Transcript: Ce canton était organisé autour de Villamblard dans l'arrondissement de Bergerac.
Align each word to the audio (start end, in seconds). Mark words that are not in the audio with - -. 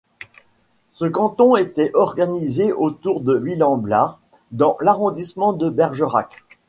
Ce 0.93 1.05
canton 1.05 1.55
était 1.55 1.91
organisé 1.93 2.73
autour 2.73 3.21
de 3.21 3.37
Villamblard 3.37 4.19
dans 4.49 4.75
l'arrondissement 4.81 5.53
de 5.53 5.69
Bergerac. 5.69 6.43